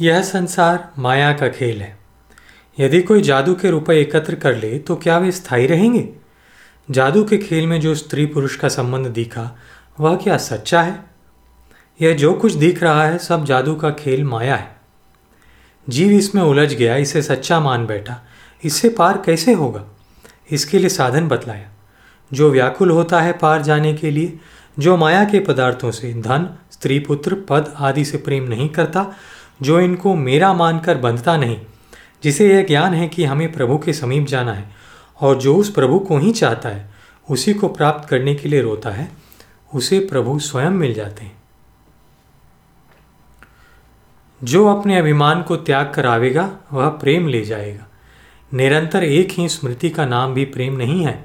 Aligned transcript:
यह 0.00 0.22
संसार 0.22 0.92
माया 0.98 1.32
का 1.32 1.48
खेल 1.48 1.82
है। 1.82 1.98
यदि 2.80 3.02
कोई 3.02 3.22
जादू 3.22 3.54
के 3.54 3.70
रुपए 3.70 3.94
एकत्र 4.00 4.34
कर 4.34 4.56
ले 4.56 4.78
तो 4.78 4.96
क्या 4.96 5.18
वे 5.18 5.32
स्थायी 5.32 5.66
रहेंगे? 5.66 6.08
जादू 6.90 7.24
के 7.24 7.38
खेल 7.38 7.66
में 7.66 7.80
जो 7.80 7.94
स्त्री 7.94 8.26
पुरुष 8.26 8.56
का 8.56 8.68
संबंध 8.68 9.06
दिखा, 9.06 9.58
वह 10.00 10.16
क्या 10.16 10.36
सच्चा 10.36 10.82
है? 10.82 11.04
यह 12.00 12.14
जो 12.14 12.34
कुछ 12.34 12.52
दिख 12.52 12.82
रहा 12.82 13.04
है, 13.04 13.18
सब 13.18 13.44
जादू 13.44 13.74
का 13.74 13.90
खेल 13.90 14.24
माया 14.24 14.56
है। 14.56 14.76
जीव 15.88 16.12
इसमें 16.12 16.42
उलझ 16.42 16.74
गया, 16.74 16.96
इसे 16.96 17.22
सच्चा 17.22 17.60
मान 17.60 17.86
बैठा। 17.86 18.20
इससे 18.64 18.88
पार 18.88 19.22
कैसे 19.26 19.52
होगा? 19.52 19.84
इसके 20.50 20.78
लिए 20.78 20.88
साधन 20.88 21.28
बतलाया। 21.28 21.70
जो 22.32 22.50
व्याकुल 22.50 22.90
होता 22.90 23.20
है 23.20 23.32
पार 23.32 23.62
जाने 23.62 23.94
के 23.94 24.10
लिए, 24.10 24.38
जो 24.78 24.96
माया 24.96 25.24
के 25.24 25.40
पदार्थों 25.40 25.90
से 25.90 26.14
धन, 26.14 26.58
स्त्री 26.72 26.98
पुत्र, 26.98 27.34
पद 27.34 27.74
आदि 27.76 28.04
से 28.04 28.18
प्रेम 28.18 28.44
नहीं 28.44 28.68
करता 28.68 29.14
जो 29.64 29.80
इनको 29.80 30.14
मेरा 30.14 30.52
मानकर 30.52 30.98
बंधता 30.98 31.36
नहीं, 31.36 31.60
जिसे 32.24 32.48
यह 32.48 32.64
ज्ञान 32.66 32.94
है 32.94 33.08
कि 33.08 33.24
हमें 33.24 33.52
प्रभु 33.52 33.78
के 33.78 33.92
समीप 33.92 34.26
जाना 34.26 34.52
है 34.52 34.64
और 35.20 35.36
जो 35.36 35.54
उस 35.56 35.70
प्रभु 35.70 35.98
को 35.98 36.18
ही 36.18 36.32
चाहता 36.32 36.68
है, 36.68 36.90
उसी 37.30 37.54
को 37.54 37.68
प्राप्त 37.68 38.08
करने 38.08 38.34
के 38.34 38.48
लिए 38.48 38.62
रोता 38.62 38.90
है, 38.90 39.08
उसे 39.74 39.98
प्रभु 40.00 40.38
स्वयं 40.38 40.70
मिल 40.70 40.94
जाते 40.94 41.24
हैं। 41.24 41.42
जो 44.42 44.66
अपने 44.68 44.98
अभिमान 44.98 45.42
को 45.42 45.56
त्याग 45.56 45.92
कर 45.94 46.06
आवेगा, 46.06 46.50
वह 46.72 46.88
प्रेम 46.88 47.28
ले 47.28 47.44
जाएगा। 47.44 47.86
निरंतर 48.52 49.04
एक 49.04 49.30
ही 49.30 49.48
स्मृति 49.48 49.90
का 49.90 50.06
नाम 50.06 50.34
भी 50.34 50.44
प्रेम 50.44 50.76
नहीं 50.76 51.04
है। 51.04 51.24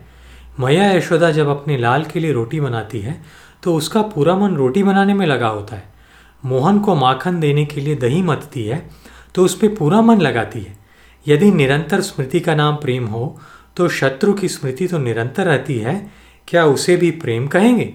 मैया 0.59 0.91
यशोदा 0.91 1.31
जब 1.31 1.47
अपने 1.47 1.77
लाल 1.77 2.03
के 2.03 2.19
लिए 2.19 2.31
रोटी 2.31 2.59
बनाती 2.59 2.99
है 2.99 3.21
तो 3.63 3.75
उसका 3.75 4.01
पूरा 4.01 4.35
मन 4.35 4.55
रोटी 4.55 4.83
बनाने 4.83 5.13
में 5.13 5.25
लगा 5.25 5.47
होता 5.47 5.75
है। 5.75 5.98
मोहन 6.43 6.79
को 6.79 6.95
माखन 6.95 7.39
देने 7.39 7.65
के 7.65 7.81
लिए 7.81 7.95
दही 7.95 8.21
मतती 8.21 8.63
है 8.63 8.89
तो 9.35 9.45
उस 9.45 9.55
पर 9.55 9.75
पूरा 9.75 10.01
मन 10.01 10.21
लगाती 10.21 10.59
है। 10.59 10.77
यदि 11.25 11.51
निरंतर 11.51 12.01
स्मृति 12.01 12.39
का 12.39 12.55
नाम 12.55 12.75
प्रेम 12.75 13.05
हो 13.05 13.39
तो 13.77 13.87
शत्रु 13.89 14.33
की 14.33 14.47
स्मृति 14.47 14.87
तो 14.87 14.97
निरंतर 14.97 15.45
रहती 15.45 15.77
है, 15.79 16.11
क्या 16.47 16.65
उसे 16.65 16.95
भी 16.97 17.11
प्रेम 17.11 17.47
कहेंगे? 17.47 17.93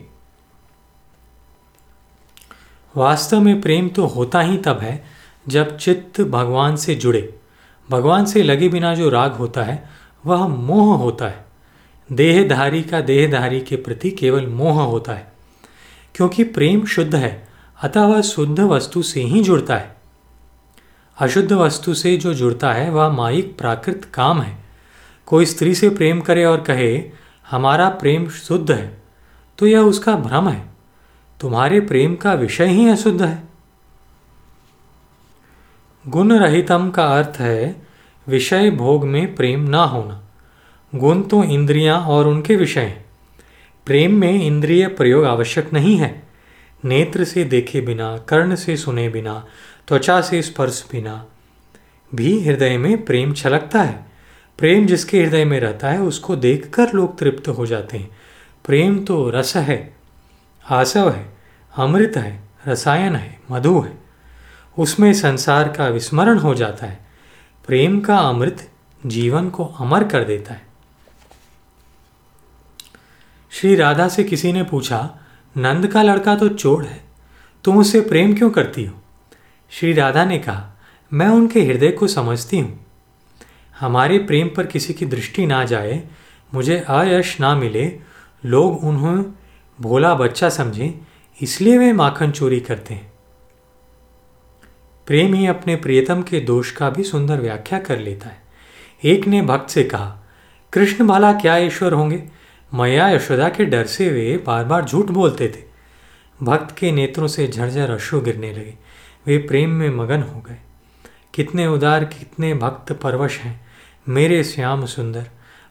वास्तव 2.94 3.40
में 3.40 3.60
प्रेम 3.60 3.88
तो 3.88 4.06
होता 4.06 4.40
ही 4.40 4.56
तब 4.58 4.78
है, 4.78 5.04
जब 5.46 5.76
चित्त 5.76 6.20
भगवान 6.20 6.76
से 6.76 6.94
जुड़े। 6.94 7.34
भगवान 7.88 8.24
से 8.24 8.42
लगे 8.42 8.68
बिना 8.68 8.94
जो 8.94 9.08
राग 9.08 9.32
होता 9.32 9.62
है, 9.62 9.82
वह 10.24 10.46
मोह 10.46 10.96
होता 10.96 11.28
है। 11.28 11.44
देहधारी 12.10 12.82
का 12.82 13.00
देहधारी 13.00 13.60
के 13.60 13.76
प्रति 13.76 14.10
केवल 14.10 14.46
मोह 14.46 14.82
होता 14.82 15.12
है, 15.12 15.32
क्योंकि 16.14 16.44
प्रेम 16.44 16.84
शुद्ध 16.86 17.14
है। 17.14 17.48
अतः 17.84 18.04
वह 18.04 18.20
शुद्ध 18.20 18.60
वस्तु 18.60 19.02
से 19.02 19.22
ही 19.22 19.42
जुड़ता 19.42 19.76
है। 19.76 19.96
अशुद्ध 21.18 21.52
वस्तु 21.52 21.94
से 21.94 22.16
जो 22.16 22.34
जुड़ता 22.34 22.72
है, 22.72 22.90
वह 22.90 23.08
माइक 23.08 23.58
प्राकृत 23.58 24.04
काम 24.14 24.42
है। 24.42 24.58
कोई 25.26 25.46
स्त्री 25.46 25.74
से 25.74 25.88
प्रेम 25.88 26.20
करे 26.20 26.44
और 26.44 26.60
कहे, 26.60 27.10
हमारा 27.50 27.88
प्रेम 27.88 28.28
शुद्ध 28.28 28.70
है 28.70 29.02
तो 29.58 29.66
यह 29.66 29.80
उसका 29.80 30.16
भ्रम 30.16 30.48
है। 30.48 30.66
तुम्हारे 31.40 31.80
प्रेम 31.80 32.16
का 32.16 32.32
विषय 32.32 32.66
ही 32.66 32.88
अशुद्ध 32.88 33.22
है। 33.22 33.42
गुण 36.08 36.32
रहितम 36.32 36.90
का 36.90 37.06
अर्थ 37.18 37.40
है, 37.40 37.86
विषय 38.28 38.70
भोग 38.70 39.04
में 39.04 39.34
प्रेम 39.34 39.60
ना 39.60 39.84
होना। 39.84 40.22
गुण 40.94 41.22
तो 41.22 41.44
इंद्रियाँ 41.44 42.00
और 42.00 42.26
उनके 42.26 42.56
विषय 42.56 42.80
हैं। 42.80 43.04
प्रेम 43.86 44.14
में 44.14 44.42
इंद्रिय 44.42 44.86
प्रयोग 44.88 45.24
आवश्यक 45.24 45.72
नहीं 45.72 45.96
है। 45.96 46.23
नेत्र 46.84 47.24
से 47.24 47.44
देखे 47.44 47.80
बिना, 47.80 48.18
कर्ण 48.18 48.54
से 48.54 48.76
सुने 48.76 49.08
बिना, 49.08 49.46
त्वचा 49.88 50.20
से 50.20 50.42
स्पर्श 50.42 50.88
बिना, 50.92 51.26
भी 52.14 52.44
हृदय 52.44 52.76
में 52.76 53.04
प्रेम 53.04 53.34
छलकता 53.34 53.82
है। 53.82 54.12
प्रेम 54.58 54.86
जिसके 54.86 55.22
हृदय 55.22 55.44
में 55.44 55.60
रहता 55.60 55.90
है, 55.90 56.00
उसको 56.00 56.36
देखकर 56.36 56.92
लोग 56.92 57.18
तृप्त 57.18 57.48
हो 57.48 57.66
जाते 57.66 57.98
हैं। 57.98 58.10
प्रेम 58.64 59.04
तो 59.04 59.30
रस 59.30 59.56
है, 59.56 59.96
आसव 60.70 61.10
है, 61.10 61.36
अमृत 61.76 62.12
है, 62.16 62.40
रसायन 62.66 63.16
है, 63.16 63.40
मधु 63.50 63.80
है। 63.80 63.98
उसमें 64.78 65.12
संसार 65.12 65.68
का 65.68 65.88
विस्मरण 65.88 66.38
हो 66.38 66.54
जाता 66.54 66.86
है। 66.86 67.06
प्रेम 67.66 68.00
का 68.00 68.18
अमृत 68.18 68.70
जीवन 69.06 69.50
को 69.50 69.64
अमर 69.64 70.04
कर 70.04 70.24
देता 70.24 70.54
है। 70.54 70.66
श्री 73.50 73.76
राधा 73.76 74.08
से 74.08 74.24
किसी 74.24 74.52
ने 74.52 74.62
पूछा 74.62 75.18
नंद 75.56 75.86
का 75.86 76.02
लड़का 76.02 76.36
तो 76.36 76.48
चोर 76.48 76.84
है। 76.84 77.04
तुम 77.64 77.78
उससे 77.78 78.00
प्रेम 78.00 78.34
क्यों 78.34 78.50
करती 78.50 78.84
हो? 78.84 78.94
श्री 79.70 79.92
राधा 79.92 80.24
ने 80.24 80.38
कहा, 80.38 80.72
मैं 81.12 81.28
उनके 81.28 81.62
हृदय 81.62 81.90
को 81.90 82.06
समझती 82.06 82.58
हूँ। 82.58 82.86
हमारे 83.80 84.18
प्रेम 84.18 84.48
पर 84.48 84.66
किसी 84.66 84.94
की 84.94 85.06
दृष्टि 85.06 85.46
ना 85.46 85.64
जाए, 85.64 86.02
मुझे 86.54 86.84
अयश 86.88 87.40
ना 87.40 87.54
मिले, 87.54 87.98
लोग 88.44 88.84
उन्हें 88.84 89.24
भोला 89.80 90.14
बच्चा 90.14 90.48
समझें, 90.48 90.94
इसलिए 91.42 91.78
वे 91.78 91.92
माखन 91.92 92.30
चोरी 92.30 92.60
करते 92.60 92.94
हैं। 92.94 93.12
प्रेम 95.06 95.34
ही 95.34 95.46
अपने 95.46 95.76
प्रियतम 95.76 96.22
के 96.22 96.40
दोष 96.40 96.70
का 96.70 96.90
भी 96.90 97.02
सुंदर 97.02 97.40
व्याख्या 97.40 97.78
कर 97.78 97.98
लेता 97.98 98.28
है। 98.28 98.42
एक 99.04 99.26
ने 99.26 99.42
भक्त 99.42 99.70
से 99.70 99.84
कहा, 99.84 100.18
कृष्ण 100.72 101.06
भाला 101.06 101.32
क्या 101.32 101.56
ईश्वर 101.56 101.92
होंगे? 101.92 102.24
मैया 102.74 103.08
यशोदा 103.08 103.48
के 103.48 103.64
डर 103.64 103.86
से 103.86 104.10
वे 104.10 104.44
बार 104.46 104.64
बार 104.64 104.84
झूठ 104.84 105.06
बोलते 105.06 105.48
थे। 105.48 105.62
भक्त 106.42 106.78
के 106.78 106.92
नेत्रों 106.92 107.26
से 107.26 107.48
झरझर 107.48 107.90
अश्रु 107.90 108.20
गिरने 108.20 108.52
लगे। 108.52 108.74
वे 109.26 109.38
प्रेम 109.38 109.70
में 109.70 109.90
मगन 109.90 110.22
हो 110.22 110.40
गए। 110.40 110.56
कितने 111.34 111.66
उदार, 111.66 112.04
कितने 112.04 112.54
भक्त 112.54 112.92
परवश 112.92 113.38
हैं। 113.38 113.66
मेरे 114.08 114.44
श्याम 114.44 114.86
सुंदर, 114.86 115.26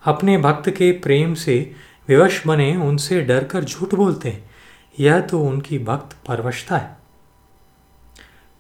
अपने 0.06 0.38
भक्त 0.38 0.70
के 0.70 0.92
प्रेम 0.92 1.34
से 1.34 1.72
विवश 2.08 2.48
बने, 2.48 2.76
उनसे 2.76 3.22
डर 3.22 3.44
कर 3.44 3.64
झूठ 3.64 3.96
बोलते 3.96 4.30
हैं। 4.30 4.50
यह 5.00 5.20
तो 5.20 5.40
उनकी 5.40 5.80
भक्त 5.80 6.28
परवशता 6.28 6.78
है। 6.78 6.98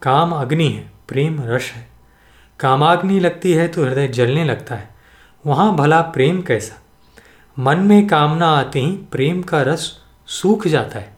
काम 0.02 0.32
अग्नि 0.32 0.70
है, 0.70 0.92
प्रेम 1.08 1.42
रस 1.42 1.72
है। 1.76 1.88
कामाग्नि 2.60 3.20
लगती 3.20 3.54
है 3.54 3.68
तो 3.68 3.84
हृदय 3.84 4.08
जलने 4.08 4.46
लगता 4.46 4.76
है। 4.76 4.90
वहाँ 5.46 5.76
भला 5.76 6.02
प्रेम 6.02 6.42
कैसा? 6.42 6.83
मन 7.60 7.78
में 7.78 8.08
कामना 8.08 8.48
आते 8.48 8.80
ही 8.80 8.92
प्रेम 8.92 9.42
का 9.42 9.62
रस 9.62 9.98
सूख 10.28 10.68
जाता 10.68 11.00
है। 11.00 11.18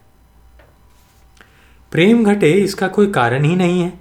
प्रेम 1.92 2.24
घटे 2.24 2.52
इसका 2.52 2.88
कोई 2.88 3.06
कारण 3.06 3.44
ही 3.44 3.56
नहीं 3.56 3.80
है। 3.80 3.92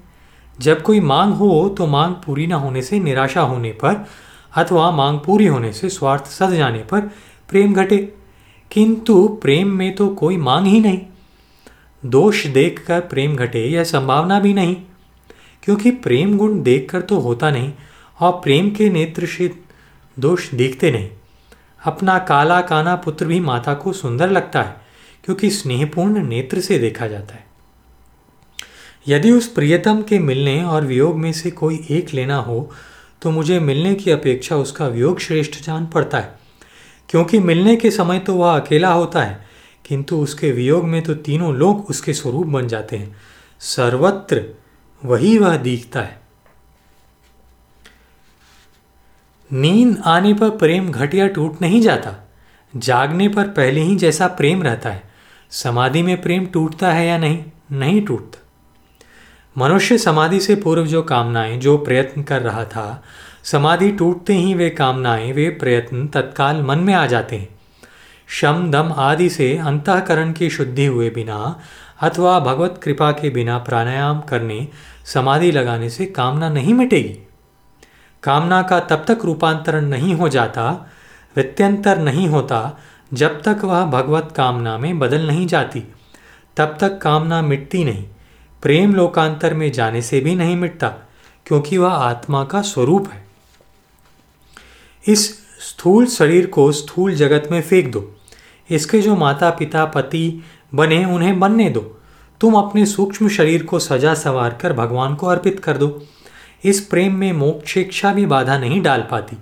जब 0.60 0.82
कोई 0.82 1.00
मांग 1.00 1.34
हो 1.34 1.70
तो 1.70 1.88
मांग 1.88 2.16
पूरी 2.16 2.48
ना 2.48 2.56
होने 2.56 2.82
से, 2.82 3.00
निराशा 3.00 3.42
होने 3.42 3.72
पर, 3.72 4.08
अथवा 4.56 4.92
मांग 4.92 5.20
पूरी 5.20 5.46
होने 5.46 5.74
से 5.74 5.90
स्वार्थ 5.90 6.26
सद 6.26 6.50
जाने 6.50 6.80
पर 6.80 7.02
प्रेम 7.50 7.74
घटे। 7.74 8.14
किंतु 8.72 9.28
प्रेम 9.28 9.68
में 9.68 9.96
तो 9.96 10.10
कोई 10.10 10.38
मांग 10.38 10.66
ही 10.66 10.80
नहीं। 10.80 11.02
दोष 12.06 12.48
देखकर 12.48 13.00
प्रेम 13.00 13.36
घटे 13.36 13.66
यह 13.66 13.84
संभावना 13.84 14.40
भी 14.40 14.54
नहीं। 14.54 14.76
क्योंकि 15.64 15.92
प्रेम 15.92 16.38
गुण 16.38 16.64
देखकर 16.64 17.02
तो 17.02 17.20
होता 17.20 17.52
नहीं, 17.52 17.74
और 18.20 18.32
प्रेम 18.32 18.70
के 18.70 18.90
नेत्र 18.90 19.26
से 19.26 19.60
दोष 20.20 20.52
दिखते 20.52 20.92
नहीं। 20.92 21.10
अपना 21.86 22.18
काला 22.20 22.60
काना 22.62 22.96
पुत्र 22.96 23.26
भी 23.26 23.40
माता 23.40 23.74
को 23.74 23.94
सुंदर 23.94 24.30
लगता 24.30 24.62
है, 24.62 24.76
क्योंकि 25.24 25.50
स्नेहपूर्ण 25.50 26.24
नेत्र 26.28 26.62
से 26.62 26.80
देखा 26.80 27.08
जाता 27.08 27.36
है। 27.36 27.44
यदि 29.08 29.32
उस 29.32 29.48
प्रियतम 29.48 30.02
के 30.02 30.20
मिलने 30.20 30.62
और 30.64 30.86
वियोग 30.86 31.18
में 31.18 31.32
से 31.34 31.52
कोई 31.52 31.86
एक 31.92 32.14
लेना 32.14 32.38
हो 32.38 32.70
तो 33.22 33.32
मुझे 33.32 33.60
मिलने 33.60 33.94
की 33.96 34.12
अपेक्षा 34.12 34.56
उसका 34.58 34.88
वियोग 34.88 35.20
श्रेष्ठ 35.20 35.62
जान 35.64 35.86
पड़ता 35.86 36.20
है, 36.20 36.40
क्योंकि 37.10 37.40
मिलने 37.40 37.76
के 37.76 37.92
समय 37.92 38.20
तो 38.20 38.34
वह 38.36 38.56
अकेला 38.56 38.92
होता 38.92 39.24
है, 39.24 39.46
किंतु 39.86 40.18
उसके 40.18 40.52
वियोग 40.52 40.84
में 40.84 41.02
तो 41.02 41.14
तीनों 41.16 41.54
लोग 41.56 41.90
उसके 41.90 42.14
स्वरूप 42.14 42.48
बन 42.48 42.68
जाते 42.68 42.98
हैं। 42.98 43.16
सर्वत्र 43.62 44.44
वही 45.04 45.38
वह 45.38 45.58
दिखता 45.58 46.02
है। 46.02 46.25
नींद 49.54 50.02
आने 50.06 50.34
पर 50.34 50.50
प्रेम 50.50 50.92
घट 50.92 51.16
या 51.16 51.28
टूट 51.28 51.62
नहीं 51.62 51.82
जाता। 51.82 52.30
जागने 52.76 53.28
पर 53.28 53.44
पहले 53.44 53.82
ही 53.82 53.96
जैसा 53.96 54.28
प्रेम 54.28 54.64
रहता 54.64 54.90
है। 54.90 55.04
समाधि 55.50 56.02
में 56.02 56.22
प्रेम 56.22 56.46
टूटता 56.46 56.92
है 56.92 57.08
या 57.08 57.18
नहीं? 57.18 57.44
नहीं 57.72 58.02
टूटता। 58.02 58.42
मनुष्य 59.58 59.98
समाधि 59.98 60.40
से 60.40 60.56
पूर्व 60.56 60.86
जो 60.86 61.02
कामनाएँ, 61.02 61.58
जो 61.58 61.78
प्रयत्न 61.78 62.24
कर 62.24 62.42
रहा 62.42 62.66
था, 62.66 63.04
समाधि 63.44 63.92
टूटते 63.92 64.34
ही 64.34 64.54
वे 64.54 64.70
कामनाएँ, 64.70 65.34
वे 65.34 65.50
प्रयत्न 65.50 66.08
तत्काल 66.08 66.62
मन 66.62 66.80
में 66.80 66.94
आ 66.94 67.06
जाते 67.06 67.36
हैं। 67.36 67.50
शम, 68.28 68.72
दम 68.72 68.94
आदि 68.98 69.30
से 69.30 69.58
अंतकरण 69.58 70.32
की 70.32 70.50
शुद्धि 70.50 70.86
हुए 70.86 71.10
बिना 71.10 71.60
अथवा 72.02 72.40
भगवत 72.40 72.80
कृपा 72.84 73.12
के 73.12 73.30
बिना 73.30 73.58
प्राणायाम 73.58 74.22
करने, 74.22 74.68
समाधि 75.06 75.52
लगाने 75.52 75.90
से 75.90 76.06
कामना 76.06 76.50
नहीं 76.50 76.74
मिटेगी। 76.74 77.28
कामना 78.26 78.62
का 78.62 78.80
तब 78.80 79.06
तक 79.08 79.26
रूपांतरण 79.26 79.86
नहीं 79.86 80.14
हो 80.14 80.30
जाता 80.30 80.92
वित्यंतर 81.36 81.98
नहीं 81.98 82.28
होता, 82.28 82.80
जब 83.14 83.42
तक 83.42 83.64
वह 83.64 83.86
भगवत 83.86 84.34
कामना 84.36 84.78
में 84.78 85.00
बदल 85.00 85.28
नहीं 85.28 85.48
जाती। 85.48 85.84
तब 86.58 86.78
तक 86.82 86.98
कामना 87.02 87.42
मिटती 87.42 87.84
नहीं, 87.84 88.06
प्रेम 88.62 88.96
लोकांतर 88.96 89.54
में 89.54 89.72
जाने 89.72 90.02
से 90.02 90.20
भी 90.20 90.36
नहीं 90.36 90.56
मिटता, 90.56 90.88
क्योंकि 91.46 91.78
वह 91.78 91.90
आत्मा 91.90 92.44
का 92.44 92.62
स्वरूप 92.62 93.10
है। 93.14 93.24
इस 95.08 95.30
स्थूल 95.60 96.06
शरीर 96.06 96.46
को 96.46 96.72
स्थूल 96.72 97.16
जगत 97.16 97.50
में 97.52 97.62
फेंक 97.62 97.92
दो। 97.92 98.16
इसके 98.70 99.02
जो 99.02 99.16
माता 99.16 99.50
पिता 99.50 99.86
पति 99.86 100.44
बने, 100.74 101.06
उन्हें 101.06 101.40
बनने 101.40 101.70
दो। 101.70 101.82
तुम 102.42 102.56
अपने 102.56 102.86
सूक्ष्म 102.86 103.30
शरीर 103.30 103.64
को 103.64 103.80
सजा 103.80 104.14
सवार 104.14 104.54
कर 104.54 104.74
भगवान 104.74 105.16
को 105.16 105.28
अर्पित 105.28 105.60
कर 105.60 105.78
दो। 105.78 105.88
इस 106.64 106.80
प्रेम 106.82 107.16
में 107.16 107.32
मोक्षेक्षा 107.34 108.14
भी 108.14 108.26
बाधा 108.26 108.58
नहीं 108.58 108.82
डाल 108.82 109.08
पाती। 109.12 109.38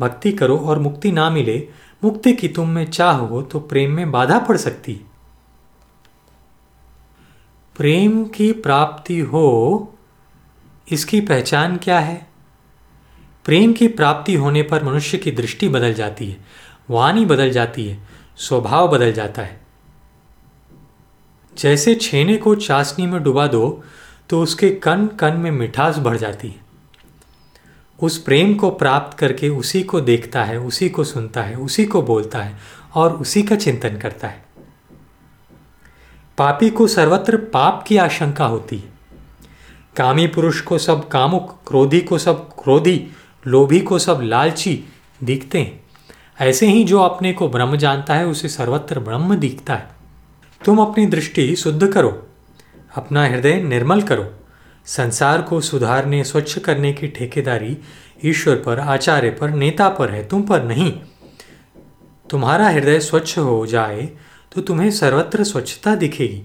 भक्ति 0.00 0.32
करो 0.32 0.56
और 0.58 0.78
मुक्ति 0.78 1.12
ना 1.12 1.28
मिले, 1.30 1.68
मुक्ति 2.04 2.32
की 2.32 2.48
तुम 2.48 2.68
में 2.68 2.84
चाह 2.86 3.16
हो 3.16 3.42
तो 3.42 3.60
प्रेम 3.60 3.92
में 3.92 4.10
बाधा 4.10 4.38
पड़ 4.38 4.56
सकती। 4.56 5.00
प्रेम 7.76 8.24
की 8.24 8.52
प्राप्ति 8.52 9.18
हो, 9.20 9.92
इसकी 10.92 11.20
पहचान 11.20 11.76
क्या 11.76 11.98
है? 11.98 12.26
प्रेम 13.44 13.72
की 13.72 13.88
प्राप्ति 13.88 14.34
होने 14.34 14.62
पर 14.62 14.84
मनुष्य 14.84 15.18
की 15.18 15.30
दृष्टि 15.30 15.68
बदल 15.68 15.94
जाती 15.94 16.30
है, 16.30 16.44
वाणी 16.90 17.24
बदल 17.24 17.50
जाती 17.50 17.86
है, 17.88 17.98
स्वभाव 18.36 18.88
बदल 18.88 19.12
जाता 19.12 19.42
है। 19.42 19.60
जैसे 21.56 21.94
छेने 21.94 22.36
को 22.36 22.54
चाशनी 22.54 23.06
में 23.06 23.22
डुबा 23.22 23.46
दो 23.46 23.82
तो 24.28 24.42
उसके 24.42 24.70
कन 24.70 25.06
कन 25.06 25.36
में 25.36 25.50
मिठास 25.50 25.98
बढ़ 25.98 26.16
जाती 26.16 26.48
है। 26.48 26.66
उस 28.02 28.18
प्रेम 28.18 28.54
को 28.54 28.70
प्राप्त 28.70 29.18
करके 29.18 29.48
उसी 29.48 29.82
को 29.82 30.00
देखता 30.00 30.44
है, 30.44 30.60
उसी 30.60 30.88
को 30.88 31.04
सुनता 31.04 31.42
है, 31.42 31.54
उसी 31.54 31.84
को 31.84 32.02
बोलता 32.02 32.38
है 32.38 32.56
और 32.94 33.12
उसी 33.12 33.42
का 33.42 33.56
चिंतन 33.56 33.96
करता 33.96 34.28
है। 34.28 34.44
पापी 36.38 36.70
को 36.70 36.86
सर्वत्र 36.86 37.36
पाप 37.36 37.84
की 37.86 37.96
आशंका 37.96 38.46
होती 38.46 38.78
है। 38.78 38.92
कामी 39.96 40.26
पुरुष 40.26 40.60
को 40.60 40.78
सब 40.78 41.08
कामुक, 41.08 41.58
क्रोधी 41.66 42.00
को 42.00 42.18
सब 42.18 42.48
क्रोधी, 42.62 43.08
लोभी 43.46 43.80
को 43.80 43.98
सब 43.98 44.20
लालची 44.22 44.84
दिखते 45.24 45.60
हैं। 45.60 45.84
ऐसे 46.40 46.66
ही 46.66 46.84
जो 46.84 47.00
अपने 47.00 47.32
को 47.32 47.48
ब्रह्म 47.48 47.76
जानता 47.76 48.14
है, 48.14 48.26
उसे 48.26 48.48
सर्वत्र 48.48 49.00
ब्रह्म 49.00 49.34
दिखता 49.34 49.74
है। 49.74 49.88
तुम 50.64 50.78
अपनी 50.78 51.06
दृष्टि 51.06 51.56
शुद्ध 51.56 51.92
करो। 51.92 52.25
अपना 52.96 53.26
हृदय 53.26 53.60
निर्मल 53.60 54.02
करो। 54.02 54.32
संसार 54.86 55.42
को 55.42 55.60
सुधारने, 55.60 56.24
स्वच्छ 56.24 56.58
करने 56.58 56.92
की 56.92 57.08
ठेकेदारी 57.08 57.76
ईश्वर 58.24 58.56
पर, 58.56 58.78
आचार्य 58.78 59.30
पर, 59.30 59.50
नेता 59.50 59.88
पर 59.88 60.10
है, 60.10 60.28
तुम 60.28 60.42
पर 60.42 60.64
नहीं। 60.64 60.92
तुम्हारा 62.30 62.68
हृदय 62.68 63.00
स्वच्छ 63.00 63.38
हो 63.38 63.66
जाए 63.66 64.08
तो 64.52 64.60
तुम्हें 64.60 64.90
सर्वत्र 64.90 65.44
स्वच्छता 65.44 65.94
दिखेगी। 65.94 66.42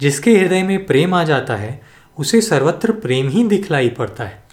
जिसके 0.00 0.38
हृदय 0.38 0.62
में 0.62 0.86
प्रेम 0.86 1.14
आ 1.14 1.24
जाता 1.24 1.56
है, 1.56 1.80
उसे 2.18 2.40
सर्वत्र 2.40 2.92
प्रेम 2.92 3.28
ही 3.28 3.44
दिखलाई 3.44 3.88
पड़ता 3.88 4.24
है। 4.24 4.44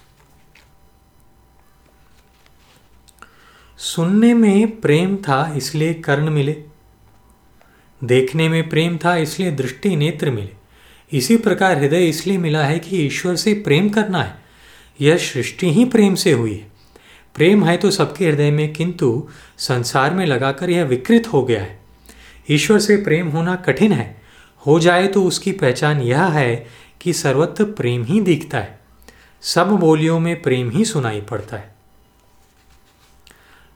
सुनने 3.78 4.34
में 4.34 4.82
प्रेम 4.82 5.16
था, 5.18 5.54
इसलिए 5.56 5.94
कर्ण 5.94 6.30
मिले। 6.30 6.64
देखने 8.04 8.50
में 8.50 8.70
प्रेम 8.70 8.98
था, 8.98 9.16
इसलिए 9.16 9.52
दृष्टि 9.52 9.96
नेत्र 9.96 10.32
मिले। 10.32 10.63
इसी 11.14 11.38
प्रकार 11.38 11.78
हृदय 11.78 12.08
इसलिए 12.08 12.38
मिला 12.38 12.64
है 12.64 12.80
कि 12.80 12.98
ईश्वर 12.98 13.36
से 13.36 13.54
प्रेम 13.54 13.90
करना 13.90 14.24
है। 14.24 14.44
यह 15.02 15.18
सृष्टि 15.18 15.74
ही 15.74 15.86
प्रेम 15.86 16.16
से 16.16 16.32
हुई 16.32 16.54
है। 16.54 16.72
प्रेम 17.36 17.66
है 17.66 17.78
तो 17.78 17.92
सबके 17.92 18.28
हृदय 18.28 18.52
में, 18.52 18.74
किंतु 18.74 19.28
संसार 19.58 20.14
में 20.14 20.26
लगाकर 20.26 20.70
यह 20.70 20.84
विकृत 20.84 21.28
हो 21.28 21.44
गया 21.44 21.62
है। 21.62 21.80
ईश्वर 22.52 22.80
से 22.80 22.98
प्रेम 22.98 23.28
होना 23.28 23.56
कठिन 23.56 23.92
है। 23.92 24.22
हो 24.68 24.80
जाए 24.80 25.08
तो 25.08 25.24
उसकी 25.24 25.52
पहचान 25.52 26.02
यह 26.02 26.24
है 26.24 26.68
कि 27.02 27.14
सर्वत्र 27.14 27.64
प्रेम 27.64 28.04
ही 28.04 28.22
दिखता 28.22 28.60
है। 28.60 28.80
सब 29.42 29.70
बोलियों 29.70 30.20
में 30.20 30.42
प्रेम 30.42 30.70
ही 30.70 30.86
सुनाई 30.86 31.22
पड़ता 31.22 31.58
है। 31.58 31.76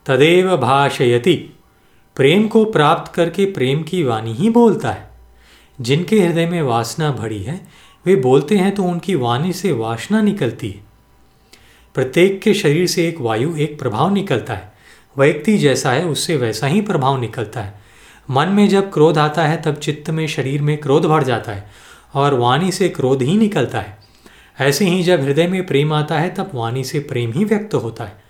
तदेव 0.05 0.57
भाषयति। 0.57 1.35
प्रेम 2.15 2.47
को 2.47 2.65
प्राप्त 2.65 3.13
करके 3.13 3.45
प्रेम 3.45 3.83
की 3.83 4.03
वाणी 4.03 4.33
ही 4.33 4.49
बोलता 4.49 4.91
है। 4.91 5.06
जिनके 5.81 6.19
हृदय 6.19 6.45
में 6.45 6.61
वासना 6.61 7.11
भरी 7.11 7.43
है, 7.43 7.67
वे 8.05 8.15
बोलते 8.15 8.57
हैं 8.57 8.75
तो 8.75 8.83
उनकी 8.83 9.15
वाणी 9.15 9.53
से 9.53 9.71
वासना 9.71 10.21
निकलती 10.21 10.69
है। 10.69 10.81
प्रत्येक 11.93 12.41
के 12.41 12.53
शरीर 12.53 12.87
से 12.87 13.07
एक 13.07 13.21
वायु, 13.21 13.55
एक 13.55 13.79
प्रभाव 13.79 14.13
निकलता 14.13 14.53
है। 14.53 14.73
व्यक्ति 15.17 15.57
जैसा 15.57 15.91
है, 15.91 16.05
उससे 16.05 16.37
वैसा 16.37 16.67
ही 16.67 16.81
प्रभाव 16.81 17.21
निकलता 17.21 17.61
है। 17.61 17.81
मन 18.29 18.47
में 18.47 18.69
जब 18.69 18.93
क्रोध 18.93 19.17
आता 19.17 19.43
है, 19.43 19.61
तब 19.61 19.75
चित्त 19.75 20.09
में, 20.09 20.27
शरीर 20.27 20.61
में 20.61 20.77
क्रोध 20.77 21.05
भर 21.05 21.23
जाता 21.23 21.51
है 21.51 21.69
और 22.13 22.33
वाणी 22.33 22.71
से 22.71 22.89
क्रोध 22.89 23.21
ही 23.21 23.37
निकलता 23.37 23.79
है। 23.79 23.97
ऐसे 24.59 24.85
ही 24.85 25.03
जब 25.03 25.21
हृदय 25.21 25.47
में 25.47 25.67
प्रेम 25.67 25.93
आता 25.93 26.19
है, 26.19 26.33
तब 26.33 26.51
वाणी 26.53 26.83
से 26.83 26.99
प्रेम 26.99 27.33
ही 27.33 27.43
व्यक्त 27.43 27.73
होता 27.73 28.03
है। 28.03 28.23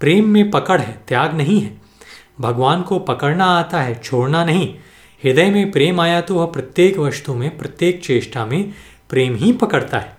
प्रेम 0.00 0.28
में 0.28 0.50
पकड़ 0.50 0.80
है, 0.80 1.00
त्याग 1.08 1.34
नहीं 1.34 1.60
है। 1.60 1.80
भगवान 2.40 2.82
को 2.82 2.98
पकड़ना 2.98 3.44
आता 3.44 3.80
है, 3.80 4.00
छोड़ना 4.04 4.44
नहीं। 4.44 4.74
हृदय 5.24 5.50
में 5.50 5.72
प्रेम 5.72 6.00
आया 6.00 6.20
तो 6.20 6.34
वह 6.34 6.46
प्रत्येक 6.46 6.98
वस्तु 6.98 7.34
में, 7.34 7.58
प्रत्येक 7.58 8.04
चेष्टा 8.04 8.46
में 8.46 8.74
प्रेम 9.10 9.34
ही 9.34 9.52
पकड़ता 9.52 9.98
है। 9.98 10.16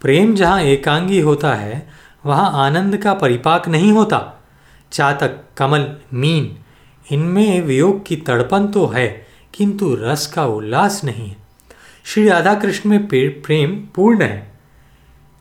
प्रेम 0.00 0.34
जहाँ 0.34 0.62
एकांगी 0.62 1.20
होता 1.20 1.54
है, 1.54 1.88
वहाँ 2.26 2.66
आनंद 2.66 2.96
का 2.96 3.14
परिपाक 3.14 3.68
नहीं 3.68 3.92
होता। 3.92 4.42
चातक, 4.92 5.40
कमल, 5.56 5.96
मीन, 6.14 6.58
इनमें 7.12 7.60
वियोग 7.60 8.06
की 8.06 8.16
तड़पन 8.16 8.66
तो 8.66 8.86
है, 8.86 9.26
किंतु 9.54 9.94
रस 9.94 10.26
का 10.26 10.46
उल्लास 10.46 11.04
नहीं 11.04 11.28
है। 11.28 11.36
श्री 12.04 12.28
राधा 12.28 12.54
कृष्ण 12.54 12.90
में 12.90 13.06
प्रेम 13.42 13.70
पूर्ण 13.94 14.22
है। 14.22 14.52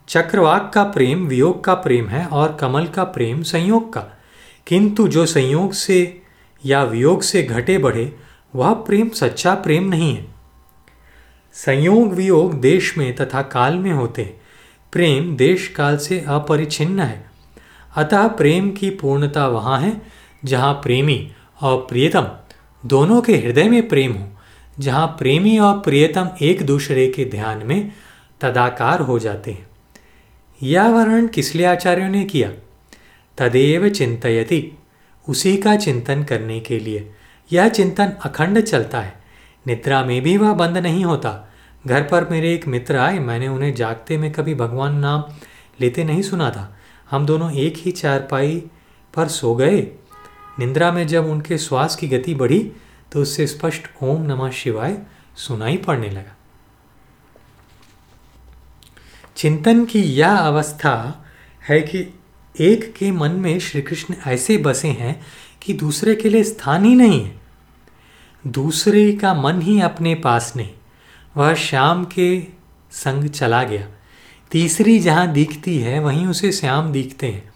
चक्रवाक 0.08 0.72
का 0.74 0.84
प्रेम, 0.84 1.28
वियोग 1.28 1.64
का 1.64 1.74
प्रेम 1.74 2.08
है 2.08 2.26
और 2.26 2.58
कमल 2.62 2.88
का 2.88 3.04
प्रेम 3.04 3.44
संयोग 3.44 3.94
का। 3.94 4.21
किंतु 4.68 5.08
जो 5.08 5.26
संयोग 5.26 5.74
से 5.74 6.22
या 6.66 6.84
वियोग 6.84 7.22
से 7.22 7.44
घटे 7.44 7.78
बढ़े, 7.78 8.16
वह 8.56 8.74
प्रेम, 8.74 9.10
सच्चा 9.10 9.56
प्रेम 9.56 9.84
नहीं 9.84 10.16
है। 10.16 10.28
संयोग, 11.54 12.14
वियोग 12.14 12.62
देश 12.62 12.98
में 12.98 13.16
तथा 13.16 13.42
काल 13.42 13.76
में 13.76 13.92
होते 13.92 14.22
हैं। 14.22 14.42
प्रेम 14.92 15.36
देश 15.36 15.68
काल 15.68 15.98
से 15.98 16.26
अपरिछिन्न 16.28 17.00
है। 17.00 17.32
अतः 17.96 18.28
प्रेम 18.28 18.72
की 18.72 18.90
पूर्णता 18.90 19.48
वहाँ 19.48 19.80
है, 19.80 20.02
जहाँ 20.46 20.74
प्रेमी 20.74 21.32
और 21.62 21.78
प्रियतम 21.78 22.28
दोनों 22.86 23.22
के 23.22 23.38
हृदय 23.38 23.64
में 23.64 23.88
प्रेम 23.88 24.14
हो, 24.14 24.30
जहाँ 24.80 25.08
प्रेमी 25.08 25.58
और 25.58 25.80
प्रियतम 25.80 26.30
एक 26.42 26.66
दूसरे 26.66 27.08
के 27.08 27.26
ध्यान 27.26 27.66
में 27.66 27.92
तदाकार 28.42 29.00
हो 29.00 29.20
जाते 29.20 29.52
हैं। 29.52 29.68
यह 30.64 30.88
वर्णन 30.88 31.28
किस 31.28 31.56
लिए 31.56 31.66
आचार्यों 31.66 32.10
ने 32.10 32.24
किया? 32.24 32.52
तदेव 33.38 33.90
चिंतयति। 33.90 34.78
उसी 35.30 35.58
का 35.58 35.76
चिंतन 35.76 36.24
करने 36.24 36.60
के 36.60 36.80
लिए। 36.80 37.14
यह 37.52 37.70
चिंतन 37.70 38.06
अखंड 38.06 38.62
चलता 38.62 39.02
है। 39.02 39.24
निद्रा 39.68 40.06
में 40.06 40.22
भी 40.22 40.38
वह 40.38 40.54
बंद 40.54 40.78
नहीं 40.78 41.06
होता। 41.06 41.54
घर 41.88 42.04
पर 42.04 42.30
मेरे 42.30 42.54
एक 42.54 42.68
मित्र 42.68 42.98
आए। 42.98 43.20
मैंने 43.20 43.48
उन्हें 43.48 43.76
जागते 43.76 44.18
में 44.18 44.32
कभी 44.32 44.56
भगवान 44.56 44.96
नाम 44.96 45.24
लेते 45.82 46.04
नहीं 46.04 46.22
सुना 46.22 46.50
था। 46.50 46.78
हम 47.12 47.26
दोनों 47.26 47.52
एक 47.54 47.74
ही 47.78 47.92
चारपाई 47.92 48.64
पर 49.14 49.28
सो 49.28 49.56
गए। 49.56 49.82
निंद्रा 50.60 50.92
में 50.92 51.08
जब 51.08 51.26
उनके 51.26 51.58
श्वास 51.58 51.96
की 51.96 52.08
गति 52.08 52.36
बढ़ी 52.36 52.72
तो 53.12 53.22
उससे 53.22 53.48
स्पष्ट 53.48 53.82
ओम 54.04 54.22
नमः 54.22 54.52
शिवाय 54.52 54.98
सुनाई 55.36 55.78
पड़ने 55.78 56.10
लगा। 56.10 56.38
चिंतन 59.36 59.86
की 59.86 60.02
यह 60.02 60.36
अवस्था 60.36 61.26
है 61.70 61.82
कि 61.82 62.20
एक 62.60 62.94
के 62.94 63.12
मन 63.12 63.32
में 63.32 63.60
श्री 63.60 63.82
कृष्ण 63.82 64.16
ऐसे 64.28 64.58
बसे 64.58 64.88
हैं 64.88 65.22
कि 65.62 65.74
दूसरे 65.74 66.16
के 66.16 66.30
लिए 66.30 66.44
स्थान 66.44 66.86
ही 66.86 66.96
नहीं 66.96 67.26
है। 67.26 67.42
दूसरे 68.48 69.12
का 69.14 69.34
मन 69.34 69.62
ही 69.62 69.82
अपने 69.82 70.16
पास 70.16 70.54
नहीं। 70.56 70.70
वह 71.38 71.54
श्याम 71.54 72.06
के 72.06 72.44
संग 72.92 73.30
चला 73.30 73.64
गया। 73.64 73.88
तीसरी 74.52 75.00
जहाँ 75.00 75.32
दिखती 75.32 75.80
है, 75.80 76.00
वहीं 76.00 76.28
उसे 76.28 76.52
श्याम 76.52 76.92
दिखते 76.92 77.28
हैं। 77.28 77.54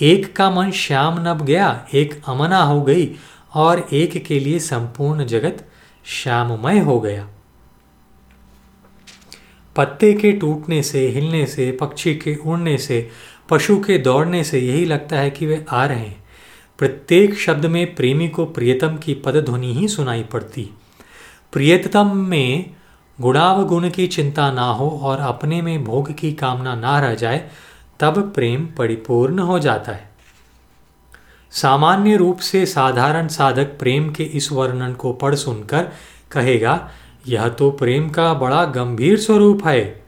एक 0.00 0.36
का 0.36 0.50
मन 0.50 0.70
श्याम 0.70 1.28
नब 1.28 1.44
गया, 1.44 1.86
एक 1.94 2.22
अमना 2.26 2.62
हो 2.62 2.82
गई 2.82 3.16
और 3.54 3.88
एक 3.92 4.24
के 4.24 4.40
लिए 4.40 4.58
संपूर्ण 4.58 5.26
जगत 5.26 5.68
श्याममय 6.04 6.78
हो 6.78 7.00
गया। 7.00 7.28
पत्ते 9.76 10.12
के 10.12 10.32
टूटने 10.32 10.82
से, 10.82 11.08
हिलने 11.08 11.46
से, 11.46 11.72
पक्षी 11.72 12.14
के 12.14 12.36
उड़ने 12.36 12.78
से 12.78 13.08
पशु 13.52 13.76
के 13.76 13.98
दौड़ने 13.98 14.44
से 14.44 14.60
यही 14.60 14.84
लगता 14.84 15.16
है 15.16 15.30
कि 15.30 15.46
वे 15.46 15.64
आ 15.70 15.86
रहे 15.86 15.98
हैं। 15.98 16.24
प्रत्येक 16.78 17.34
शब्द 17.34 17.66
में 17.66 17.94
प्रेमी 17.94 18.28
को 18.28 18.44
प्रियतम 18.44 18.96
की 18.96 19.14
पदध्वनि 19.14 19.74
ही 19.74 19.88
सुनाई 19.88 20.22
पड़ती। 20.22 20.70
प्रियतम 21.52 22.16
में 22.16 22.70
गुणावगुण 23.20 23.90
की 23.90 24.06
चिंता 24.06 24.52
ना 24.52 24.66
हो 24.66 25.00
और 25.02 25.18
अपने 25.18 25.62
में 25.62 25.84
भोग 25.84 26.12
की 26.12 26.32
कामना 26.32 26.74
ना 26.74 27.00
रह 27.00 27.14
जाए, 27.14 27.50
तब 28.00 28.32
प्रेम 28.34 28.66
परिपूर्ण 28.66 29.38
हो 29.38 29.58
जाता 29.58 29.92
है। 29.92 30.10
सामान्य 31.50 32.16
रूप 32.16 32.38
से 32.38 32.66
साधारण 32.66 33.28
साधक 33.28 33.64
प्रेम 33.64 34.10
के 34.10 34.24
इस 34.24 34.52
वर्णन 34.52 34.92
को 34.92 35.12
पढ़ 35.12 35.34
सुनकर 35.34 35.88
कहेगा, 36.30 36.90
यह 37.28 37.48
तो 37.48 37.70
प्रेम 37.70 38.08
का 38.10 38.34
बड़ा 38.34 38.64
गंभीर 38.64 39.18
स्वरूप 39.18 39.66
है। 39.66 40.01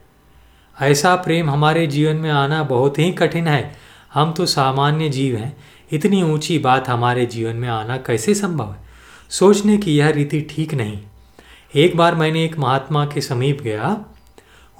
ऐसा 0.81 1.15
प्रेम 1.15 1.49
हमारे 1.49 1.87
जीवन 1.87 2.15
में 2.15 2.31
आना 2.31 2.63
बहुत 2.63 2.99
ही 2.99 3.11
कठिन 3.11 3.47
है। 3.47 3.75
हम 4.13 4.31
तो 4.31 4.45
सामान्य 4.45 5.09
जीव 5.09 5.35
हैं। 5.35 5.57
इतनी 5.91 6.23
ऊँची 6.23 6.59
बात 6.59 6.89
हमारे 6.89 7.25
जीवन 7.25 7.55
में 7.55 7.69
आना 7.69 7.97
कैसे 7.97 8.33
संभव 8.33 8.71
है? 8.71 8.77
सोचने 9.29 9.77
की 9.77 9.97
यह 9.97 10.09
रीति 10.09 10.41
ठीक 10.41 10.73
नहीं। 10.73 10.99
एक 11.75 11.97
बार 11.97 12.15
मैंने 12.15 12.45
एक 12.45 12.57
महात्मा 12.57 13.05
के 13.05 13.21
समीप 13.21 13.61
गया। 13.61 14.05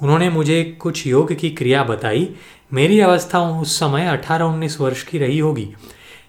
उन्होंने 0.02 0.30
मुझे 0.30 0.78
कुछ 0.80 1.06
योग 1.06 1.34
की 1.34 1.50
क्रिया 1.50 1.84
बताई। 1.84 2.34
मेरी 2.72 3.00
अवस्था 3.00 3.40
उस 3.40 3.78
समय 3.78 4.06
18-19 4.06 4.80
वर्ष 4.80 5.02
की 5.02 5.18
रही 5.18 5.38
होगी। 5.38 5.74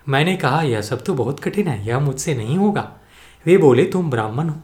मैंने 0.10 0.36
कहा, 0.36 0.62
यह 0.62 0.82
सब 0.82 1.04
तो 1.04 1.14
बहुत 1.14 1.40
कठिन 1.40 1.68
है। 1.68 1.88
यह 1.88 2.00
मुझसे 2.00 2.36
नहीं 2.36 2.58
होगा। 2.58 2.92
वे 3.46 3.58
बोले, 3.58 3.84
तुम 3.84 4.10
ब्राह्मण 4.10 4.50
हो। 4.50 4.62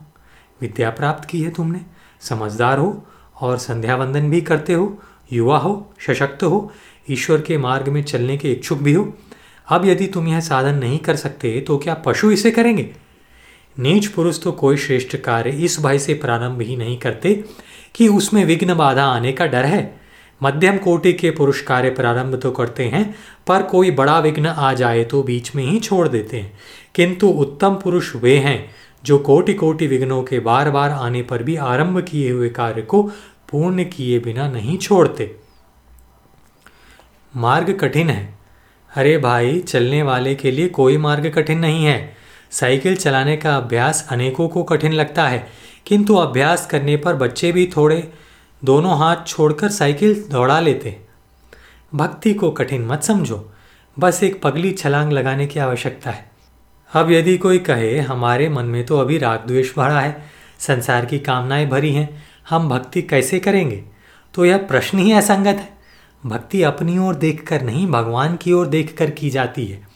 विद्या 0.62 0.90
प्राप्त 0.90 1.30
की 1.30 1.42
है 1.42 1.52
तुमने। 1.52 1.80
समझदार 2.22 2.78
हो। 2.78 3.08
और 3.42 3.58
संध्या 3.58 3.96
वंदन 3.96 4.30
भी 4.30 4.42
करते 4.42 4.74
हो, 4.74 5.00
युवा 5.34 5.58
हो, 5.58 5.94
सशक्त 6.08 6.44
हो, 6.44 6.72
ईश्वर 7.10 7.42
के 7.42 7.58
मार्ग 7.58 7.88
में 7.88 8.04
चलने 8.04 8.38
के 8.38 8.52
इच्छुक 8.52 8.80
भी 8.80 8.94
हो। 8.94 9.14
अब 9.70 9.86
यदि 9.86 10.08
तुम 10.08 10.28
यह 10.28 10.40
साधन 10.40 10.76
नहीं 10.76 11.00
कर 11.00 11.16
सकते 11.16 11.62
तो 11.62 11.78
क्या 11.78 11.94
पशु 11.94 12.32
इसे 12.32 12.52
करेंगे? 12.52 12.90
नीच 13.80 14.08
पुरुष 14.08 14.42
तो 14.42 14.52
कोई 14.52 14.78
श्रेष्ठ 14.78 15.16
कार्य 15.18 15.50
इस 15.50 15.80
भय 15.80 16.00
से 16.00 16.14
प्रारंभ 16.14 16.62
ही 16.62 16.76
नहीं 16.76 16.98
करते 16.98 17.44
कि 17.96 18.08
उसमें 18.08 18.46
विघ्न 18.46 18.76
बाधा 18.76 19.06
आने 19.06 19.32
का 19.32 19.46
डर 19.46 19.66
है। 19.66 20.00
मध्यम 20.44 20.78
कोटि 20.78 21.14
के 21.14 21.32
पुरुष 21.32 21.62
कार्य 21.62 21.90
प्रारंभ 21.90 22.36
तो 22.36 22.52
करते 22.52 22.84
हैं, 22.84 23.16
पर 23.48 23.64
कोई 23.64 23.92
बड़ा 23.92 24.20
विघ्न 24.20 24.46
आ 24.46 24.74
जाए 24.74 25.04
तो 25.04 25.24
बीच 25.24 25.56
में 25.56 25.64
ही 25.64 25.80
छोड़ 25.80 26.08
देते 26.08 26.40
हैं। 26.40 26.54
किंतु 26.96 27.28
उत्तम 27.28 27.76
पुरुष 27.76 28.16
वे 28.16 28.38
हैं 28.38 28.70
जो 29.06 29.18
कोटि 29.18 29.54
कोटि 29.54 29.88
विघ्नों 29.88 30.24
के 30.24 30.40
बार 30.40 30.72
बार 30.72 30.90
आने 30.90 31.22
पर 31.24 31.44
भी 31.44 31.56
आरंभ 31.56 32.02
किए 32.02 32.32
हुए 32.32 32.50
कार्य 32.50 32.82
को 32.82 33.04
पूर्ण 33.52 33.84
किए 33.84 34.20
बिना 34.20 34.48
नहीं 34.48 34.78
छोड़ते। 34.78 35.36
मार्ग 37.36 37.80
कठिन 37.80 38.10
है। 38.10 38.40
अरे 38.96 39.18
भाई, 39.18 39.60
चलने 39.60 40.04
वाले 40.04 40.36
के 40.36 40.52
लिए 40.52 40.68
कोई 40.68 40.98
मार्ग 40.98 41.30
कठिन 41.30 41.60
नहीं 41.60 41.86
है। 41.86 42.16
साइकिल 42.52 42.96
चलाने 42.96 43.38
का 43.38 43.58
अभ्यास 43.58 44.08
अनेकों 44.10 44.48
को 44.48 44.64
कठिन 44.64 44.94
लगता 44.94 45.28
है, 45.28 45.48
किंतु 45.86 46.16
अभ्यास 46.16 46.68
करने 46.68 46.98
पर 46.98 47.16
बच्चे 47.16 47.52
भी 47.52 47.72
थोड़े 47.78 48.14
दोनों 48.64 48.98
हाथ 48.98 49.16
छोड़कर 49.28 49.70
साइकिल 49.70 50.26
दौड़ा 50.32 50.60
लेते। 50.60 51.02
भक्ति 51.96 52.34
को 52.34 52.52
कठिन 52.52 52.86
मत 52.86 53.04
समझो। 53.04 53.54
बस 54.00 54.24
एक 54.24 54.42
पगली 54.42 54.72
छलांग 54.72 55.12
लगाने 55.12 55.48
की 55.48 55.60
आवश्यकता 55.60 56.12
है। 56.12 56.33
अब 56.94 57.12
यदि 57.12 57.38
कोई 57.38 57.60
कहे, 57.60 58.00
हमारे 58.00 58.50
मन 58.50 58.66
में 58.66 58.86
तो 58.86 58.98
अभी 58.98 59.18
राग 59.18 59.44
द्वेष 59.48 59.78
भरा 59.78 60.00
है, 60.00 60.24
संसार 60.60 61.06
की 61.06 61.20
कामनाएँ 61.20 61.70
भरी 61.70 61.92
हैं, 61.94 62.24
हम 62.50 62.70
भक्ति 62.70 63.02
कैसे 63.02 63.40
करेंगे? 63.40 63.84
तो 64.34 64.46
यह 64.46 64.58
प्रश्न 64.58 64.98
ही 64.98 65.12
असंगत 65.12 65.56
है। 65.58 65.78
भक्ति 66.26 66.64
अपनी 66.64 66.98
ओर 66.98 67.16
देखकर 67.16 67.62
नहीं, 67.62 67.88
भगवान 67.88 68.36
की 68.36 68.54
ओर 68.54 68.68
देखकर 68.68 69.10
की 69.10 69.30
जाती 69.30 69.66
है। 69.66 69.88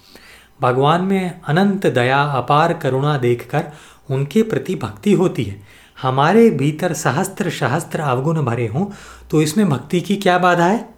भगवान 0.62 1.02
में 1.02 1.42
अनंत 1.48 1.88
दया, 1.88 2.24
अपार 2.24 2.74
करुणा 2.74 3.18
देखकर 3.18 3.64
उनके 4.12 4.42
प्रति 4.44 4.76
भक्ति 4.76 5.14
होती 5.14 5.44
है। 5.44 5.62
हमारे 6.02 6.50
भीतर 6.50 6.94
सहस्त्र 6.94 7.50
सहस्त्र 7.50 8.00
अवगुण 8.00 8.42
भरे 8.42 8.68
हों 8.68 8.86
तो 9.32 9.42
इसमें 9.42 9.70
भक्ति 9.70 10.02
की 10.02 10.16
क्या 10.16 10.38
बाधा 10.38 10.66
है? 10.66 10.90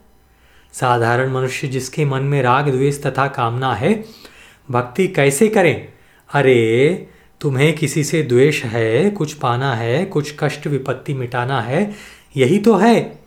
साधारण 0.73 1.31
मनुष्य 1.31 1.67
जिसके 1.67 2.05
मन 2.05 2.21
में 2.21 2.41
राग, 2.43 2.69
द्वेष 2.69 3.03
तथा 3.03 3.27
कामना 3.27 3.73
है 3.73 3.93
भक्ति 4.71 5.07
कैसे 5.07 5.47
करें? 5.47 5.93
अरे, 6.33 7.07
तुम्हें 7.41 7.75
किसी 7.75 8.03
से 8.03 8.23
द्वेष 8.23 8.63
है, 8.63 9.09
कुछ 9.09 9.33
पाना 9.33 9.75
है, 9.75 10.05
कुछ 10.05 10.35
कष्ट 10.39 10.67
विपत्ति 10.67 11.13
मिटाना 11.13 11.61
है, 11.61 11.93
यही 12.37 12.59
तो 12.59 12.75
है। 12.75 13.19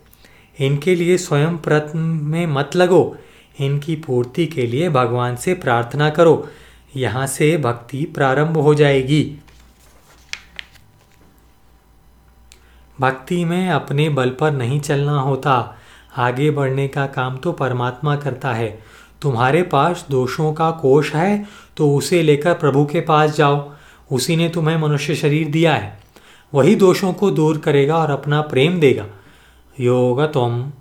इनके 0.60 0.94
लिए 0.94 1.18
स्वयं 1.18 1.58
प्रयत्न 1.58 1.98
में 1.98 2.46
मत 2.46 2.70
लगो। 2.76 3.16
इनकी 3.60 3.96
पूर्ति 3.96 4.46
के 4.46 4.66
लिए 4.66 4.88
भगवान 4.88 5.36
से 5.36 5.54
प्रार्थना 5.54 6.10
करो। 6.10 6.48
यहाँ 6.96 7.26
से 7.26 7.58
भक्ति 7.58 8.04
प्रारंभ 8.04 8.58
हो 8.58 8.74
जाएगी। 8.74 9.36
भक्ति 13.00 13.44
में 13.44 13.70
अपने 13.70 14.08
बल 14.08 14.30
पर 14.30 14.50
नहीं 14.52 14.80
चलना 14.80 15.20
होता। 15.20 15.78
आगे 16.16 16.50
बढ़ने 16.50 16.88
का 16.88 17.06
काम 17.06 17.36
तो 17.36 17.52
परमात्मा 17.52 18.16
करता 18.16 18.52
है। 18.52 18.78
तुम्हारे 19.22 19.62
पास 19.62 20.06
दोषों 20.10 20.52
का 20.52 20.70
कोष 20.70 21.14
है 21.14 21.46
तो 21.76 21.96
उसे 21.96 22.22
लेकर 22.22 22.54
प्रभु 22.54 22.84
के 22.84 23.00
पास 23.00 23.36
जाओ। 23.36 23.72
उसी 24.12 24.36
ने 24.36 24.48
तुम्हें 24.48 24.76
मनुष्य 24.76 25.14
शरीर 25.14 25.48
दिया 25.48 25.74
है। 25.74 26.00
वही 26.54 26.74
दोषों 26.74 27.12
को 27.12 27.30
दूर 27.30 27.58
करेगा 27.58 27.96
और 27.96 28.10
अपना 28.10 28.40
प्रेम 28.40 28.80
देगा। 28.80 29.06
योग 29.80 30.32
तुम 30.32 30.72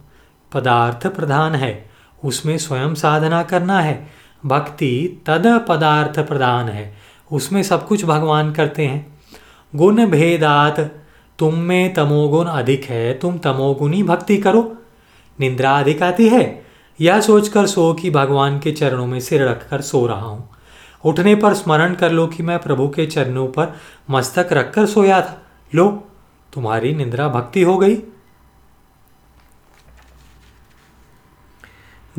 पदार्थ 0.54 1.08
प्रधान 1.08 1.56
है। 1.56 1.90
उसमें 2.24 2.58
स्वयं 2.58 2.96
साधना 2.96 3.44
करना 3.44 3.80
है। 3.80 4.08
भक्ति 4.46 5.24
तद 5.28 5.66
पदार्थ 5.70 6.20
प्रधान 6.20 6.70
है। 6.70 6.98
उसमें 7.32 7.64
सब 7.64 7.88
कुछ 7.88 8.06
भगवान 8.06 8.52
करते 8.54 8.86
हैं। 8.86 9.20
गुण 9.76 10.06
भेदात, 10.06 10.80
तुम 11.40 11.56
में 11.56 11.94
तमोगुण 11.94 12.46
अधिक 12.46 12.86
है। 12.86 13.14
तुम 13.14 13.38
तमोगुणी 13.38 14.04
भक्ति 14.04 14.38
करो। 14.38 14.78
निंद्रा 15.40 15.80
अधिक 15.80 16.04
आती 16.04 16.28
है। 16.30 16.71
यह 17.01 17.22
सोचकर 17.22 17.67
सो 17.67 17.93
कि 17.93 18.10
भगवान 18.10 18.60
के 18.60 18.72
चरणों 18.72 19.08
में 19.08 19.20
सिर 19.20 19.48
रखकर 19.48 19.81
सो 19.81 20.08
रहा 20.08 20.25
हूँ। 20.25 20.50
उठने 21.05 21.36
पर 21.36 21.53
स्मरण 21.53 21.96
कर 21.96 22.12
लो 22.12 22.27
कि 22.27 22.43
मैं 22.43 22.60
प्रभु 22.60 22.88
के 22.89 23.05
चरणों 23.05 23.48
पर 23.48 23.75
मस्तक 24.10 24.50
रखकर 24.51 24.86
सोया 24.86 25.22
था। 25.22 25.41
लो, 25.75 26.08
तुम्हारी 26.53 26.93
निंद्रा 26.93 27.27
भक्ति 27.27 27.62
हो 27.62 27.77
गई। 27.77 27.98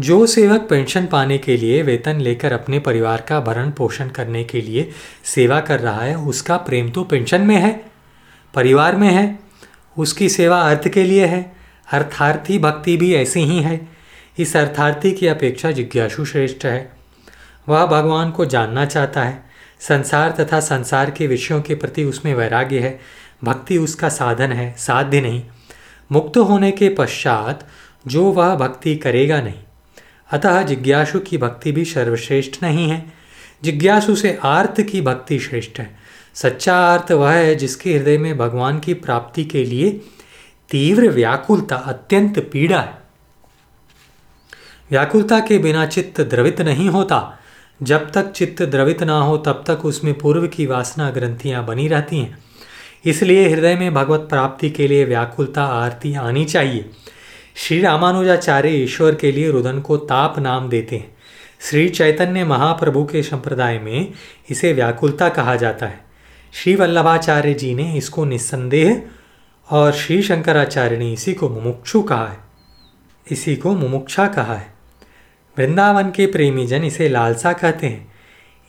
जो 0.01 0.27
सेवक 0.27 0.67
पेंशन 0.71 1.07
पाने 1.07 1.39
के 1.39 1.57
लिए 1.57 1.83
वेतन 1.83 2.21
लेकर 2.21 2.53
अपने 2.53 2.79
परिवार 2.79 3.21
का 3.21 3.41
भरण 3.41 3.71
पोषण 3.71 4.09
करने 4.09 4.45
के 4.45 4.61
लिए 4.61 4.91
सेवा 5.25 5.61
कर 5.61 5.81
रहा 5.81 6.01
है, 6.01 6.15
उसका 6.17 6.57
प्रेम 6.57 6.91
तो 6.91 7.05
पेंशन 7.05 7.41
में 7.41 7.57
है, 7.57 7.91
परिवार 8.55 8.97
में 8.97 9.11
है, 9.11 9.39
उसकी 9.99 10.29
सेवा 10.29 10.61
अर्थ 10.61 10.89
के 10.89 11.03
लिए 11.03 11.27
है, 11.27 11.57
अर्थार्थी 11.93 12.59
भक्ति 12.59 12.97
भी 12.97 13.15
ऐसी 13.15 13.41
ही 13.41 13.63
है। 13.63 14.02
इस 14.39 14.57
अर्थार्थी 14.57 15.13
की 15.13 15.27
अपेक्षा 15.27 15.71
जिज्ञासु 15.71 16.25
श्रेष्ठ 16.25 16.65
है। 16.65 16.93
वह 17.69 17.87
भगवान 17.87 18.31
को 18.31 18.45
जानना 18.45 18.85
चाहता 18.85 19.23
है। 19.23 19.45
संसार 19.81 20.31
तथा 20.31 20.61
संसार 20.61 21.11
के 21.11 21.27
विषयों 21.27 21.63
के 21.63 21.75
प्रति 21.75 22.05
उसमें 22.05 22.35
वैराग्य 22.35 22.79
है। 22.79 23.01
भक्ति 23.45 23.79
उसका 23.79 24.09
साधन 24.09 24.53
है, 24.53 24.75
साध्य 24.79 25.21
नहीं। 25.21 25.43
मुक्त 26.13 26.39
होने 26.39 26.73
के 26.73 26.89
पश्चात 26.89 27.69
जो 28.07 28.25
वह 28.25 28.55
भक्ति 28.55 28.97
करेगा 28.97 29.43
नहीं। 29.43 29.65
अतः 30.31 30.63
जिज्ञासु 30.63 31.21
की 31.21 31.39
भक्ति 31.39 31.73
भी 31.73 31.85
सर्वश्रेष्ठ 31.85 32.63
नहीं 32.63 32.91
है। 32.91 33.13
जिज्ञासु 33.63 34.17
से 34.17 34.39
आर्थ 34.43 34.81
की 34.81 35.01
भक्ति 35.01 35.39
श्रेष्ठ 35.39 35.79
है। 35.79 35.97
सच्चा 36.35 36.95
अर्थ 36.95 37.13
वह 37.13 37.33
है 37.33 37.55
जिसके 37.55 37.95
हृदय 37.95 38.19
में 38.19 38.39
भगवान 38.39 38.79
की 38.79 38.95
प्राप्ति 38.95 39.45
के 39.45 39.65
लिए 39.65 40.01
तीव्र 40.71 41.09
व्याकुलता 41.09 41.77
अत्यंत 41.77 42.39
पीड़ा 42.53 42.81
है। 42.81 43.02
व्याकुलता 44.93 45.41
के 45.41 45.59
बिना 45.59 45.87
चित्त 45.87 46.21
द्रवित 46.21 46.61
नहीं 46.61 46.89
होता। 46.89 47.39
जब 47.83 48.13
तक 48.13 48.31
चित्त 48.31 48.63
द्रवित 48.63 49.03
ना 49.03 49.21
हो, 49.21 49.39
तब 49.39 49.65
तक 49.67 49.85
उसमें 49.85 50.15
पूर्व 50.15 50.47
की 50.47 50.67
वासना 50.67 51.11
ग्रंथियाँ 51.11 51.67
बनी 51.67 51.89
रहती 51.89 52.19
हैं। 52.19 52.39
इसलिए 53.05 53.49
हृदय 53.49 53.75
में 53.75 53.95
भगवत 53.95 54.21
प्राप्ति 54.21 54.71
के 54.71 54.89
लिए 54.89 55.05
व्याकुलता 55.05 55.65
आरती 55.65 56.15
आनी 56.15 56.45
चाहिए। 56.45 56.91
श्री 57.57 57.81
रामानुजाचार्य 57.81 58.69
ईश्वर 58.69 59.15
के 59.15 59.33
लिए 59.33 59.51
रुदन 59.51 59.81
को 59.81 59.97
ताप 59.97 60.39
नाम 60.39 60.69
देते 60.69 60.97
हैं। 60.97 61.17
श्री 61.61 61.89
चैतन्य 61.89 62.45
महाप्रभु 62.45 63.05
के 63.05 63.23
संप्रदाय 63.23 63.79
में 63.79 64.13
इसे 64.51 64.73
व्याकुलता 64.73 65.29
कहा 65.29 65.57
जाता 65.57 65.87
है। 65.87 66.05
श्री 66.53 66.77
वल्लभाचार्य 66.77 67.55
जी 67.55 67.75
ने 67.75 67.97
इसको 67.97 68.25
निस्संदेह 68.25 69.03
और 69.71 69.93
श्री 69.93 70.23
शंकराचार्य 70.23 70.97
ने 70.97 71.13
इसी 71.13 71.35
को 71.35 71.49
मुमुक्षु 71.49 72.03
कहा 72.03 72.27
है। 72.27 72.39
इसी 73.31 73.57
को 73.57 73.73
मुमुक्षा 73.73 74.27
कहा 74.27 74.55
है। 74.55 74.82
वृंदावन 75.59 76.11
के 76.11 76.27
प्रेमी 76.27 76.67
जन 76.67 76.85
इसे 76.85 77.09
लालसा 77.09 77.53
कहते 77.53 77.87
हैं। 77.87 78.13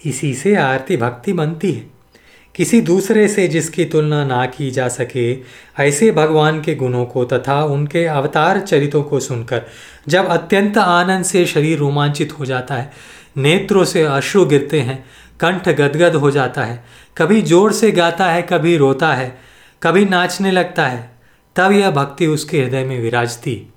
इसी 0.06 0.34
से 0.34 0.56
आरती 0.56 0.98
भक्ति 0.98 1.34
बनती 1.34 1.72
है। 1.72 1.94
किसी 2.56 2.82
दूसरे 2.82 3.28
से 3.28 3.48
जिसकी 3.48 3.86
तुलना 3.86 4.25
ना 4.25 4.46
की 4.46 4.72
जा 4.72 4.88
सके, 4.88 5.38
ऐसे 5.80 6.12
भगवान 6.12 6.62
के 6.62 6.75
गुणों 6.75 7.06
को 7.06 7.25
तथा 7.25 7.63
उनके 7.63 8.06
अवतार 8.06 8.60
चरितों 8.60 9.04
को 9.04 9.20
सुनकर 9.20 9.62
जब 10.08 10.25
अत्यंत 10.28 10.78
आनंद 10.78 11.25
से 11.25 11.46
शरीर 11.46 11.78
रोमांचित 11.78 12.40
हो 12.40 12.46
जाता 12.46 12.75
है, 12.75 12.92
नेत्रों 13.38 13.86
से 13.86 14.02
अश्रु 14.02 14.46
गिरते 14.46 14.82
हैं, 14.82 15.06
कंठ 15.40 15.70
गदगद 15.70 16.16
हो 16.16 16.32
जाता 16.32 16.63
है, 16.63 16.84
कभी 17.18 17.42
ज़ोर 17.42 17.72
से 17.72 17.92
गाता 17.92 18.25
है, 18.25 18.42
कभी 18.42 18.78
रोता 18.78 19.13
है, 19.13 19.38
कभी 19.84 20.06
नाचने 20.06 20.52
लगता 20.52 20.88
है, 20.88 21.12
तब 21.56 21.72
यह 21.72 21.92
भक्ति 21.92 22.28
उसके 22.28 22.62
हृदय 22.62 22.84
में 22.84 23.00
विराजती 23.00 23.73